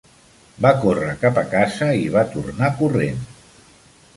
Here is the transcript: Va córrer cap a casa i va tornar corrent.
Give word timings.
Va 0.65 0.69
córrer 0.85 1.11
cap 1.25 1.37
a 1.41 1.43
casa 1.51 1.91
i 2.07 2.09
va 2.17 2.25
tornar 2.33 2.73
corrent. 2.81 3.21